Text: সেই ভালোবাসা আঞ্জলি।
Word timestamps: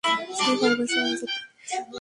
সেই 0.37 0.55
ভালোবাসা 0.59 0.97
আঞ্জলি। 1.03 1.37